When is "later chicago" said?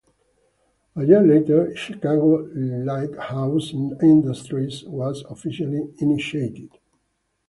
1.21-2.49